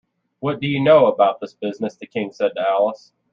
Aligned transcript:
‘What 0.39 0.59
do 0.59 0.67
you 0.67 0.79
know 0.79 1.05
about 1.05 1.39
this 1.39 1.53
business?’ 1.53 1.95
the 1.95 2.07
King 2.07 2.31
said 2.33 2.53
to 2.55 2.61
Alice. 2.67 3.13